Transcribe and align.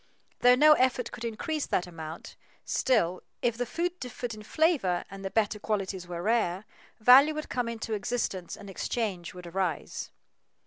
Though 0.39 0.55
no 0.55 0.73
effort 0.73 1.11
could 1.11 1.23
increase 1.23 1.67
that 1.67 1.85
amount, 1.85 2.35
still, 2.65 3.21
if 3.43 3.55
the 3.55 3.67
food 3.67 3.99
differed 3.99 4.33
in 4.33 4.41
flavor 4.41 5.03
and 5.11 5.23
the 5.23 5.29
better 5.29 5.59
qualities 5.59 6.07
were 6.07 6.23
rare, 6.23 6.65
value 6.99 7.35
would 7.35 7.49
come 7.49 7.69
into 7.69 7.93
existence 7.93 8.57
and 8.57 8.67
exchange 8.67 9.35
would 9.35 9.45
arise. 9.45 10.09